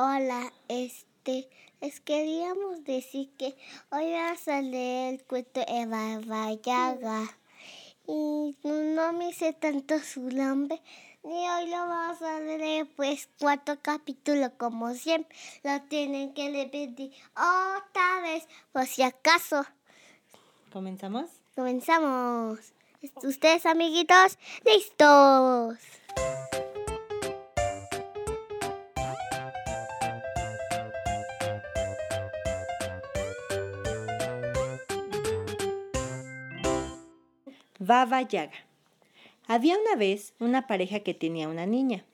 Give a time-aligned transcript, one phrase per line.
[0.00, 1.48] Hola, este,
[1.80, 3.56] les queríamos decir que
[3.90, 7.36] hoy vas a leer el cuento de Baba Yaga.
[8.06, 10.80] Y no me sé tanto su nombre,
[11.24, 15.36] ni hoy lo vamos a leer pues cuatro capítulos como siempre.
[15.64, 19.66] Lo tienen que repetir otra vez, por si acaso.
[20.72, 21.28] ¿Comenzamos?
[21.56, 22.72] Comenzamos.
[23.24, 24.38] ¿Ustedes, amiguitos?
[24.64, 25.97] ¡Listos!
[37.88, 38.66] Baba Yaga.
[39.46, 42.04] Había una vez una pareja que tenía una niña.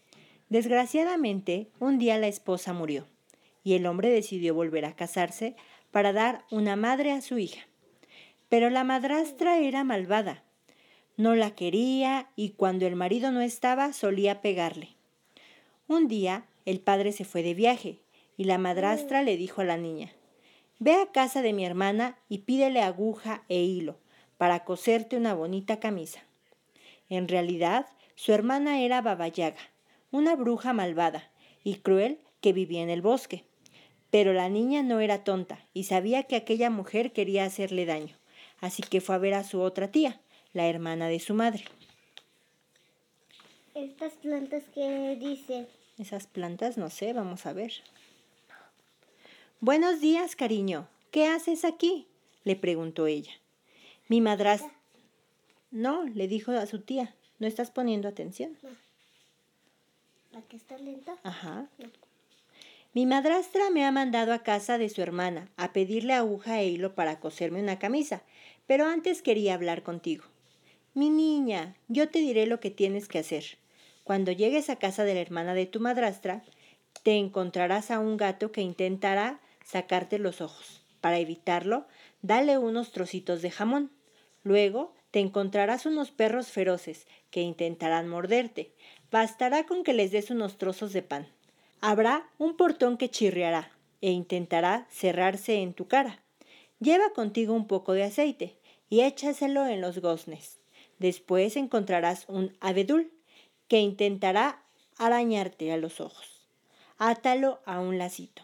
[0.48, 3.08] Desgraciadamente, un día la esposa murió
[3.64, 5.56] y el hombre decidió volver a casarse
[5.90, 7.66] para dar una madre a su hija.
[8.48, 10.44] Pero la madrastra era malvada.
[11.16, 14.90] No la quería y cuando el marido no estaba solía pegarle.
[15.88, 17.98] Un día el padre se fue de viaje
[18.36, 20.12] y la madrastra le dijo a la niña,
[20.78, 23.98] Ve a casa de mi hermana y pídele aguja e hilo
[24.44, 26.20] para coserte una bonita camisa.
[27.08, 29.70] En realidad, su hermana era Babayaga,
[30.10, 31.30] una bruja malvada
[31.62, 33.42] y cruel que vivía en el bosque.
[34.10, 38.14] Pero la niña no era tonta y sabía que aquella mujer quería hacerle daño,
[38.60, 40.20] así que fue a ver a su otra tía,
[40.52, 41.64] la hermana de su madre.
[43.74, 45.66] Estas plantas que dicen.
[45.96, 47.72] Esas plantas, no sé, vamos a ver.
[49.60, 50.86] Buenos días, cariño.
[51.10, 52.08] ¿Qué haces aquí?
[52.44, 53.32] le preguntó ella.
[54.08, 54.72] Mi madrastra...
[55.70, 58.56] No, le dijo a su tía, no estás poniendo atención.
[60.32, 61.16] ¿La que está lenta?
[61.22, 61.68] Ajá.
[62.92, 66.94] Mi madrastra me ha mandado a casa de su hermana a pedirle aguja e hilo
[66.94, 68.22] para coserme una camisa,
[68.66, 70.24] pero antes quería hablar contigo.
[70.94, 73.58] Mi niña, yo te diré lo que tienes que hacer.
[74.04, 76.44] Cuando llegues a casa de la hermana de tu madrastra,
[77.02, 80.82] te encontrarás a un gato que intentará sacarte los ojos.
[81.00, 81.86] Para evitarlo,
[82.24, 83.90] dale unos trocitos de jamón.
[84.44, 88.72] Luego te encontrarás unos perros feroces que intentarán morderte.
[89.10, 91.28] Bastará con que les des unos trozos de pan.
[91.82, 93.70] Habrá un portón que chirriará
[94.00, 96.22] e intentará cerrarse en tu cara.
[96.80, 98.56] Lleva contigo un poco de aceite
[98.88, 100.60] y échaselo en los goznes.
[100.98, 103.12] Después encontrarás un abedul
[103.68, 104.62] que intentará
[104.96, 106.48] arañarte a los ojos.
[106.96, 108.42] Átalo a un lacito.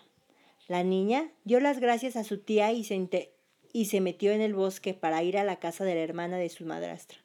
[0.69, 2.95] La niña dio las gracias a su tía y se,
[3.73, 6.49] y se metió en el bosque para ir a la casa de la hermana de
[6.49, 7.19] su madrastra.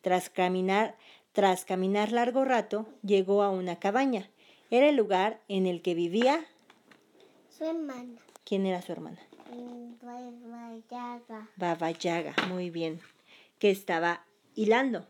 [0.00, 0.96] Tras caminar,
[1.32, 4.30] tras caminar largo rato, llegó a una cabaña.
[4.70, 6.44] Era el lugar en el que vivía
[7.56, 8.18] su hermana.
[8.44, 9.18] ¿Quién era su hermana?
[10.02, 11.48] Baba Yaga.
[11.56, 13.00] Baba Yaga, muy bien.
[13.58, 14.24] Que estaba
[14.54, 15.06] hilando.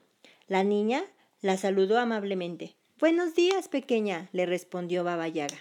[0.46, 1.04] La niña
[1.40, 2.74] la saludó amablemente.
[3.00, 5.56] Buenos días, pequeña, le respondió Baba Yaga.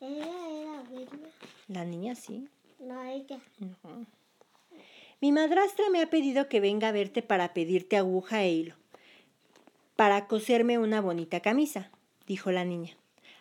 [0.00, 0.82] Ella era.
[1.68, 2.48] La niña sí.
[2.86, 4.06] No.
[5.20, 8.74] Mi madrastra me ha pedido que venga a verte para pedirte aguja e hilo.
[9.96, 11.90] Para coserme una bonita camisa,
[12.28, 12.96] dijo la niña.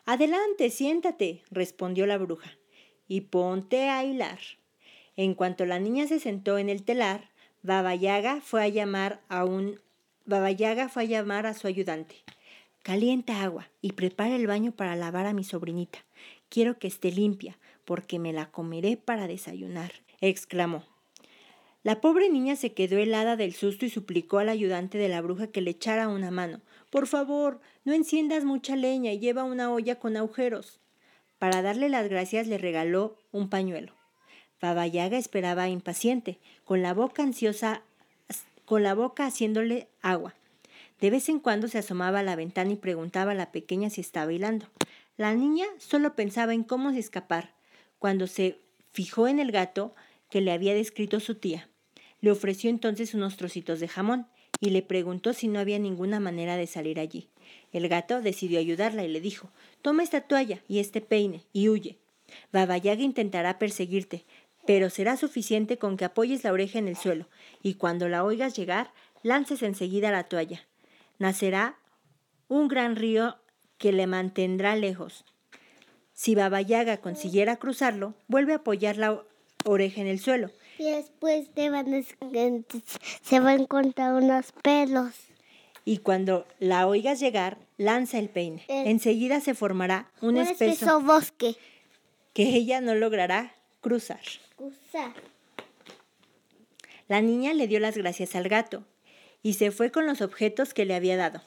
[0.06, 2.58] Adelante, siéntate, respondió la bruja,
[3.08, 4.40] y ponte a hilar.
[5.16, 7.30] En cuanto la niña se sentó en el telar,
[7.62, 9.80] Baba Yaga fue a llamar a un
[10.26, 12.16] Baba Yaga fue a llamar a su ayudante.
[12.82, 16.00] Calienta agua y prepara el baño para lavar a mi sobrinita.
[16.56, 20.86] Quiero que esté limpia, porque me la comeré para desayunar, exclamó.
[21.84, 25.48] La pobre niña se quedó helada del susto y suplicó al ayudante de la bruja
[25.48, 26.62] que le echara una mano.
[26.90, 30.80] Por favor, no enciendas mucha leña y lleva una olla con agujeros.
[31.40, 33.92] Para darle las gracias le regaló un pañuelo.
[34.62, 37.82] Baba Yaga esperaba impaciente, con la boca ansiosa,
[38.64, 40.36] con la boca haciéndole agua.
[41.02, 44.00] De vez en cuando se asomaba a la ventana y preguntaba a la pequeña si
[44.00, 44.68] estaba hilando.
[45.18, 47.56] La niña solo pensaba en cómo escapar,
[48.00, 48.60] cuando se
[48.92, 49.96] fijó en el gato
[50.30, 51.70] que le había descrito su tía.
[52.20, 54.28] Le ofreció entonces unos trocitos de jamón
[54.60, 57.30] y le preguntó si no había ninguna manera de salir allí.
[57.72, 61.98] El gato decidió ayudarla y le dijo Toma esta toalla y este peine y huye.
[62.52, 64.26] Baba Yaga intentará perseguirte,
[64.66, 67.30] pero será suficiente con que apoyes la oreja en el suelo
[67.62, 68.92] y cuando la oigas llegar,
[69.24, 70.66] lances enseguida la toalla.
[71.20, 71.78] Nacerá
[72.48, 73.38] un gran río
[73.78, 75.26] que le mantendrá lejos.
[76.14, 79.22] Si Baba Yaga consiguiera cruzarlo, vuelve a apoyar la
[79.66, 80.52] oreja en el suelo.
[80.78, 82.02] Y después te van a,
[83.22, 85.14] se van a encontrar unos pelos.
[85.84, 88.64] Y cuando la oigas llegar, lanza el peine.
[88.68, 88.84] Eh.
[88.88, 91.56] Enseguida se formará un, Un espeso espeso bosque.
[92.34, 94.22] que ella no logrará cruzar.
[94.58, 95.14] Usar.
[97.08, 98.84] La niña le dio las gracias al gato
[99.44, 101.42] y se fue con los objetos que le había dado.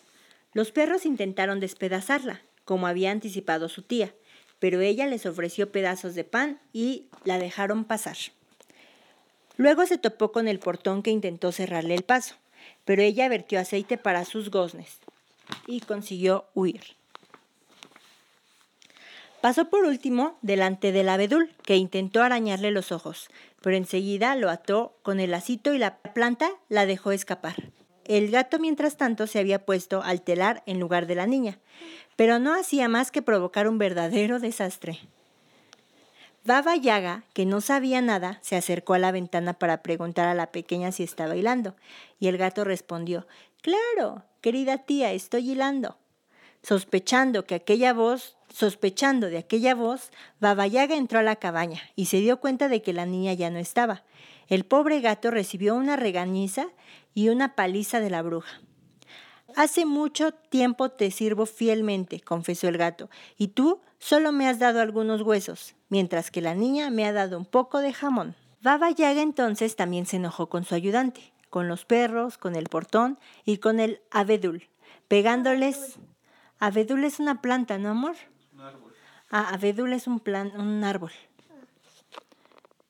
[0.59, 4.13] Los perros intentaron despedazarla, como había anticipado su tía,
[4.59, 8.17] pero ella les ofreció pedazos de pan y la dejaron pasar.
[9.57, 12.35] Luego se topó con el portón que intentó cerrarle el paso,
[12.85, 14.99] pero ella vertió aceite para sus goznes
[15.69, 16.97] y consiguió huir.
[19.41, 23.29] Pasó por último delante del abedul, que intentó arañarle los ojos,
[23.63, 27.55] pero enseguida lo ató con el lacito y la planta la dejó escapar.
[28.09, 31.59] El gato, mientras tanto, se había puesto al telar en lugar de la niña,
[32.17, 34.99] pero no hacía más que provocar un verdadero desastre.
[36.43, 40.51] Baba Yaga, que no sabía nada, se acercó a la ventana para preguntar a la
[40.51, 41.77] pequeña si estaba hilando,
[42.19, 43.27] y el gato respondió
[43.61, 45.99] Claro, querida tía, estoy hilando.
[46.63, 52.07] Sospechando que aquella voz, sospechando de aquella voz, Baba Yaga entró a la cabaña y
[52.07, 54.03] se dio cuenta de que la niña ya no estaba.
[54.49, 56.69] El pobre gato recibió una regañiza
[57.15, 58.61] y una paliza de la bruja.
[59.57, 64.81] Hace mucho tiempo te sirvo fielmente, confesó el gato, y tú solo me has dado
[64.81, 68.35] algunos huesos, mientras que la niña me ha dado un poco de jamón.
[68.61, 73.19] Baba Yaga entonces también se enojó con su ayudante, con los perros, con el portón
[73.45, 74.69] y con el abedul,
[75.09, 75.99] pegándoles...
[76.61, 78.17] Abedul es una planta, ¿no, amor?
[78.53, 78.93] Un árbol.
[79.31, 81.13] Ah, abedul es un, plan, un árbol.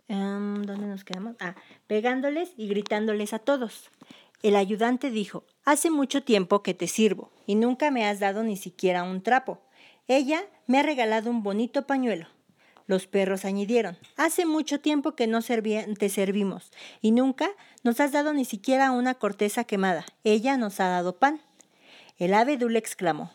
[0.08, 1.36] Em, ¿Dónde nos quedamos?
[1.38, 1.54] Ah,
[1.86, 3.90] pegándoles y gritándoles a todos.
[4.42, 8.56] El ayudante dijo, Hace mucho tiempo que te sirvo y nunca me has dado ni
[8.56, 9.60] siquiera un trapo.
[10.06, 12.26] Ella me ha regalado un bonito pañuelo.
[12.86, 16.72] Los perros añadieron, hace mucho tiempo que no te servimos
[17.02, 17.50] y nunca
[17.82, 20.06] nos has dado ni siquiera una corteza quemada.
[20.24, 21.42] Ella nos ha dado pan.
[22.16, 23.30] El ave dul exclamó,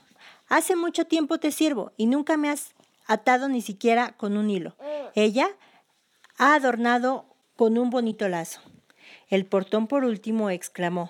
[0.47, 2.73] hace mucho tiempo te sirvo y nunca me has
[3.05, 4.75] atado ni siquiera con un hilo.
[5.13, 5.49] Ella
[6.43, 7.25] ha adornado
[7.55, 8.59] con un bonito lazo.
[9.29, 11.09] El portón por último exclamó,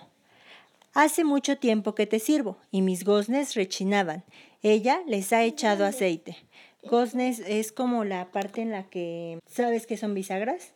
[0.94, 4.24] Hace mucho tiempo que te sirvo, y mis goznes rechinaban.
[4.62, 6.38] Ella les ha echado aceite.
[6.84, 9.40] Goznes es como la parte en la que...
[9.48, 10.76] ¿Sabes qué son bisagras?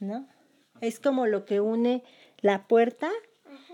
[0.00, 0.20] No.
[0.20, 0.26] ¿No?
[0.80, 2.02] Es como lo que une
[2.40, 3.10] la puerta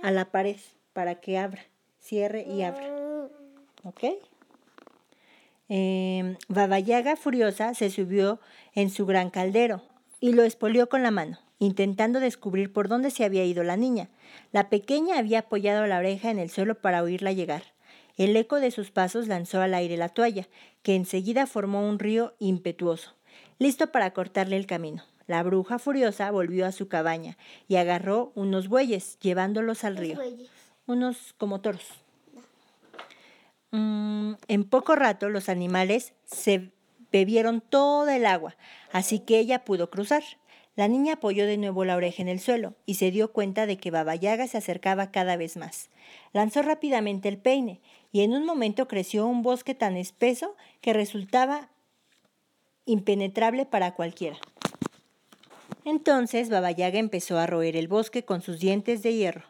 [0.02, 0.56] a la pared
[0.92, 1.62] para que abra,
[2.00, 2.88] cierre y abra.
[3.84, 4.02] ¿Ok?
[5.70, 8.40] Eh, Babayaga furiosa se subió
[8.74, 9.82] en su gran caldero
[10.20, 14.08] y lo espolió con la mano intentando descubrir por dónde se había ido la niña.
[14.50, 17.62] La pequeña había apoyado la oreja en el suelo para oírla llegar.
[18.16, 20.48] El eco de sus pasos lanzó al aire la toalla,
[20.82, 23.14] que enseguida formó un río impetuoso,
[23.58, 25.04] listo para cortarle el camino.
[25.26, 27.36] La bruja furiosa volvió a su cabaña
[27.68, 30.18] y agarró unos bueyes, llevándolos al río.
[30.86, 31.86] Unos como toros.
[33.72, 36.70] Mm, en poco rato los animales se
[37.12, 38.56] bebieron toda el agua,
[38.92, 40.22] así que ella pudo cruzar.
[40.76, 43.76] La niña apoyó de nuevo la oreja en el suelo y se dio cuenta de
[43.76, 45.90] que Baba Yaga se acercaba cada vez más.
[46.32, 47.80] Lanzó rápidamente el peine
[48.12, 51.68] y en un momento creció un bosque tan espeso que resultaba
[52.86, 54.38] impenetrable para cualquiera.
[55.84, 59.44] Entonces Baba Yaga empezó a roer el bosque con sus dientes de hierro.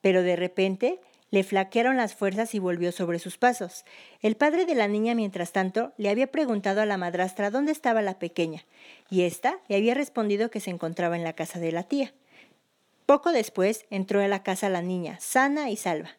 [0.00, 1.00] Pero de repente
[1.32, 3.86] le flaquearon las fuerzas y volvió sobre sus pasos.
[4.20, 8.02] El padre de la niña, mientras tanto, le había preguntado a la madrastra dónde estaba
[8.02, 8.66] la pequeña,
[9.10, 12.12] y ésta le había respondido que se encontraba en la casa de la tía.
[13.06, 16.10] Poco después entró a la casa la niña, sana y salva.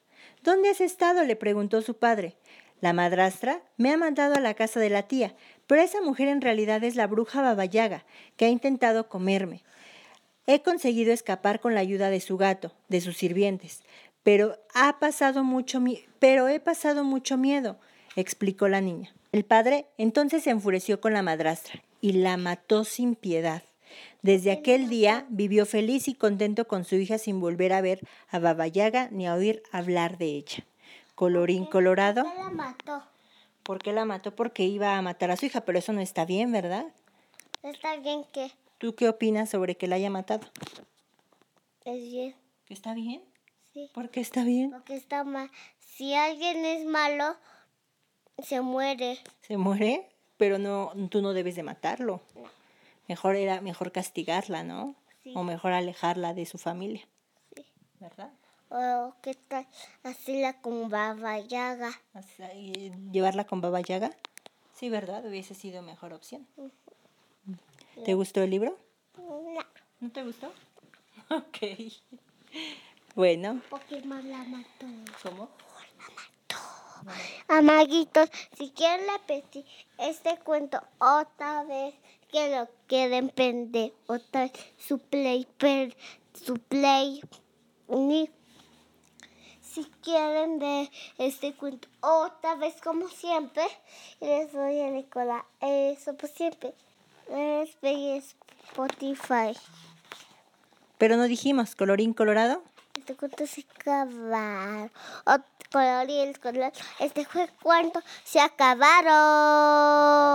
[0.42, 1.24] ¿Dónde has estado?
[1.24, 2.36] le preguntó su padre.
[2.82, 5.36] La madrastra me ha mandado a la casa de la tía,
[5.68, 8.04] pero esa mujer en realidad es la bruja babayaga,
[8.36, 9.62] que ha intentado comerme.
[10.48, 13.84] He conseguido escapar con la ayuda de su gato, de sus sirvientes,
[14.24, 15.82] pero ha pasado mucho
[16.20, 17.78] pero he pasado mucho miedo,
[18.16, 19.14] explicó la niña.
[19.32, 23.64] El padre entonces se enfureció con la madrastra y la mató sin piedad.
[24.22, 28.00] Desde aquel día vivió feliz y contento con su hija sin volver a ver
[28.30, 30.64] a Baba Yaga ni a oír hablar de ella.
[31.16, 32.24] Colorín colorado.
[32.24, 33.04] ¿Por qué la mató?
[33.64, 34.36] ¿Por qué la mató?
[34.36, 36.86] Porque iba a matar a su hija, pero eso no está bien, ¿verdad?
[37.62, 38.52] ¿Está bien qué?
[38.78, 40.48] ¿Tú qué opinas sobre que la haya matado?
[41.86, 42.36] Es bien.
[42.70, 43.22] ¿Está bien?
[43.94, 44.72] ¿Por qué está bien?
[44.72, 45.50] Porque está mal.
[45.80, 47.36] Si alguien es malo,
[48.42, 49.20] se muere.
[49.42, 50.10] ¿Se muere?
[50.38, 52.22] Pero no, tú no debes de matarlo.
[53.08, 54.96] Mejor era mejor castigarla, ¿no?
[55.36, 57.08] O mejor alejarla de su familia.
[57.56, 57.66] Sí.
[58.00, 58.32] ¿Verdad?
[58.70, 59.68] O qué tal
[60.04, 61.92] hacerla con Baba Yaga.
[63.12, 64.12] ¿Llevarla con Baba Yaga?
[64.74, 65.26] Sí, ¿verdad?
[65.26, 66.48] Hubiese sido mejor opción.
[68.04, 68.78] ¿Te gustó el libro?
[69.18, 69.60] No.
[70.00, 70.52] ¿No te gustó?
[71.30, 71.58] Ok.
[73.16, 73.62] Bueno.
[73.70, 74.88] Porque más la mató.
[75.22, 75.50] ¿Cómo?
[75.98, 77.24] La mató.
[77.48, 79.66] Amaguitos, si quieren repetir
[79.98, 81.94] este cuento otra vez,
[82.32, 85.96] que lo quieren prender otra vez su play, per,
[86.34, 87.22] su play,
[87.88, 88.30] ni
[89.62, 93.64] si quieren de este cuento otra vez como siempre.
[94.22, 95.46] Y les doy a Nicola.
[95.62, 96.74] Eso pues siempre.
[97.30, 97.76] Es
[98.70, 99.58] Spotify.
[100.98, 102.64] Pero no dijimos, colorín colorado.
[103.04, 104.90] Este cuento se acabaron.
[105.26, 105.36] O
[105.70, 106.72] colorín colorado.
[107.00, 109.12] Este fue cuento se acabaron.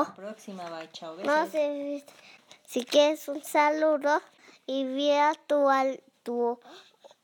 [0.06, 1.16] la próxima, bye, chao.
[1.24, 2.04] No sé,
[2.66, 4.20] si quieres un saludo
[4.66, 5.66] y vea tu,
[6.22, 6.60] tu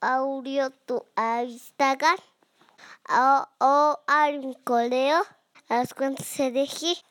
[0.01, 1.05] audio, tu
[1.43, 2.17] Instagram
[3.11, 5.27] o, o al correo
[5.69, 6.27] a los cuentos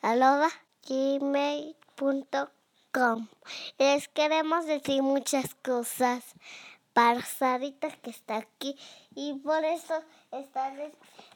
[0.02, 0.48] arroba
[0.88, 2.48] gmail.com.
[3.78, 6.34] Les queremos decir muchas cosas
[6.94, 8.78] para Sarita que está aquí
[9.14, 10.02] y por eso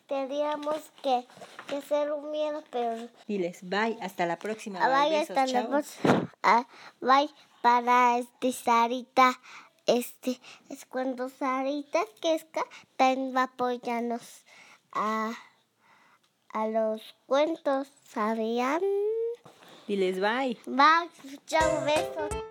[0.06, 1.26] tendríamos que,
[1.66, 3.08] que hacer un miedo, pero...
[3.26, 4.78] Diles, bye, hasta la próxima.
[4.78, 6.32] Bye, hasta la próxima.
[6.42, 6.66] Ah,
[7.00, 7.28] bye
[7.60, 9.38] para este Sarita.
[9.86, 10.38] Este
[10.68, 12.64] es cuando Sarita Quesca
[12.96, 14.44] también va a apoyarnos
[14.92, 15.32] a,
[16.52, 18.82] a los cuentos, ¿sabían?
[19.86, 20.58] Diles bye.
[20.66, 22.47] Bye, chao, besos.